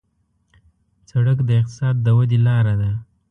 [1.09, 2.91] سړک د اقتصاد د ودې لاره ده.